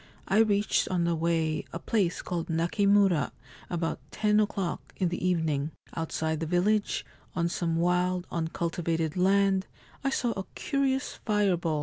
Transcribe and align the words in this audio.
I 0.27 0.39
reached 0.39 0.87
on 0.89 1.03
the 1.03 1.13
way 1.13 1.63
a 1.71 1.77
place 1.77 2.23
called 2.23 2.47
Nakimura 2.47 3.29
about 3.69 3.99
ten 4.09 4.39
o'clock 4.39 4.93
in 4.97 5.09
the 5.09 5.23
evening. 5.23 5.73
Outside 5.95 6.39
the 6.39 6.47
village, 6.47 7.05
on 7.35 7.47
some 7.47 7.75
wild 7.75 8.25
uncultivated 8.31 9.15
land, 9.15 9.67
I 10.03 10.09
saw 10.09 10.31
a 10.31 10.45
curious 10.55 11.19
fireball. 11.23 11.79